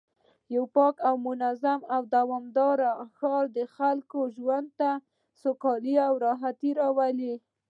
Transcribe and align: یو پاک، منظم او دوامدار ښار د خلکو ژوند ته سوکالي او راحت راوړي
یو 0.55 0.63
پاک، 0.75 0.95
منظم 1.27 1.79
او 1.95 2.01
دوامدار 2.15 2.79
ښار 3.15 3.43
د 3.57 3.59
خلکو 3.75 4.19
ژوند 4.35 4.67
ته 4.79 4.89
سوکالي 5.41 5.95
او 6.07 6.13
راحت 6.25 6.59
راوړي 6.79 7.33